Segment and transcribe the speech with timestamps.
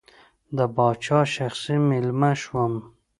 [0.57, 2.73] د پاچا شخصي مېلمه شوم.